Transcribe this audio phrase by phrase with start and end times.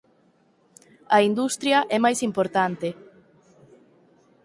[1.15, 2.89] A industria é máis importante.